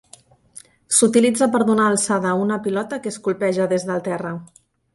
[0.99, 4.37] S'utilitza per donar alçada a una pilota que es colpeja des del terra.